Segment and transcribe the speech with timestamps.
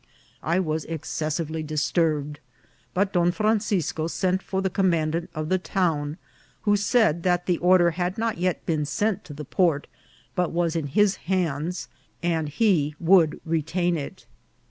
[0.41, 2.39] I was excessively disturbed;
[2.95, 6.17] but Don Francisco sent for the commandant of the town,
[6.63, 9.85] who said that the order had not yet been sent to the port,
[10.33, 11.87] but was in his hands,
[12.23, 14.25] and he would retain it.